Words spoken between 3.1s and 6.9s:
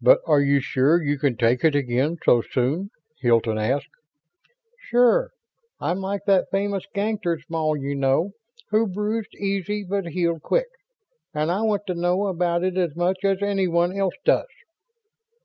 Hilton asked. "Sure. I'm like that famous